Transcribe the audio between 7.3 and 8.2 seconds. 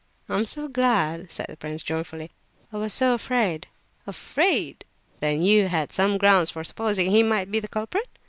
be the culprit?"